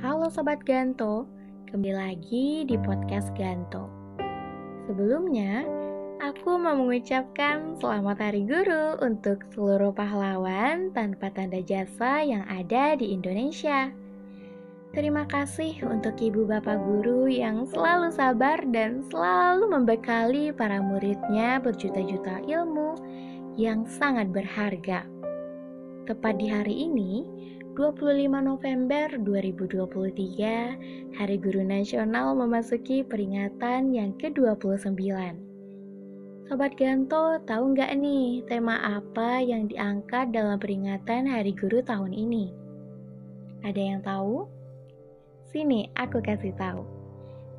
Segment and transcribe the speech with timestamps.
[0.00, 1.28] Halo Sobat Ganto,
[1.68, 3.92] kembali lagi di podcast Ganto.
[4.88, 5.68] Sebelumnya,
[6.24, 13.12] aku mau mengucapkan selamat Hari Guru untuk seluruh pahlawan tanpa tanda jasa yang ada di
[13.12, 13.92] Indonesia.
[14.96, 22.40] Terima kasih untuk ibu bapak guru yang selalu sabar dan selalu membekali para muridnya berjuta-juta
[22.48, 22.96] ilmu
[23.54, 25.06] yang sangat berharga.
[26.10, 27.22] Tepat di hari ini,
[27.78, 34.98] 25 November 2023, Hari Guru Nasional memasuki peringatan yang ke-29.
[36.44, 42.52] Sobat Ganto, tahu nggak nih tema apa yang diangkat dalam peringatan Hari Guru tahun ini?
[43.64, 44.44] Ada yang tahu?
[45.48, 47.03] Sini, aku kasih tahu.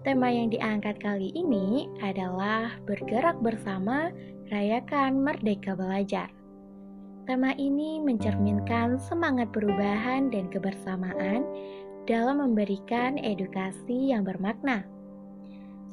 [0.06, 4.14] Tema yang diangkat kali ini adalah bergerak bersama,
[4.54, 6.30] rayakan Merdeka Belajar.
[7.26, 11.42] Tema ini mencerminkan semangat perubahan dan kebersamaan
[12.06, 14.86] dalam memberikan edukasi yang bermakna.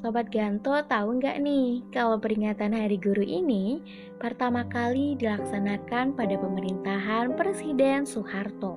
[0.05, 3.81] Sobat Ganto tahu nggak nih kalau peringatan Hari Guru ini
[4.21, 8.77] pertama kali dilaksanakan pada pemerintahan Presiden Soeharto.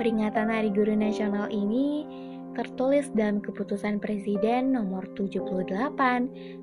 [0.00, 2.08] Peringatan Hari Guru Nasional ini
[2.56, 5.68] tertulis dalam keputusan Presiden nomor 78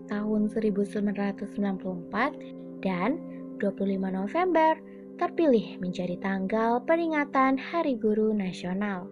[0.10, 3.18] tahun 1994 dan
[3.58, 4.78] 25 November
[5.16, 9.08] terpilih menjadi tanggal peringatan Hari Guru Nasional.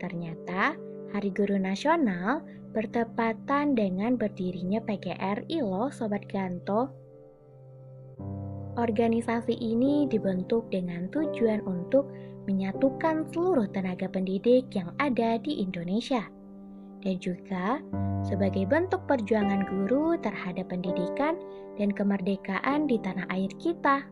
[0.00, 0.72] Ternyata,
[1.12, 2.40] Hari Guru Nasional
[2.72, 6.88] bertepatan dengan berdirinya PGRI loh Sobat Ganto.
[8.78, 12.08] Organisasi ini dibentuk dengan tujuan untuk
[12.48, 16.24] menyatukan seluruh tenaga pendidik yang ada di Indonesia
[17.00, 17.80] dan juga
[18.24, 21.36] sebagai bentuk perjuangan guru terhadap pendidikan
[21.80, 24.04] dan kemerdekaan di tanah air kita.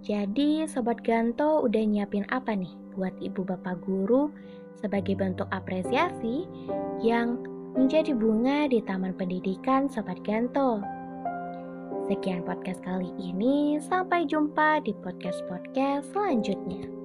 [0.00, 4.32] Jadi, Sobat Ganto udah nyiapin apa nih buat ibu bapak guru
[4.80, 6.48] sebagai bentuk apresiasi
[7.04, 7.36] yang
[7.76, 10.80] menjadi bunga di Taman Pendidikan Sobat Ganto.
[12.08, 16.99] Sekian podcast kali ini, sampai jumpa di podcast-podcast selanjutnya.